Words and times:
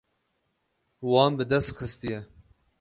Wan 1.09 1.31
bi 1.37 1.45
dest 1.49 1.71
xistiye. 1.77 2.19